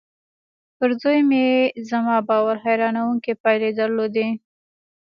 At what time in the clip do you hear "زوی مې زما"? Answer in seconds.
1.01-2.17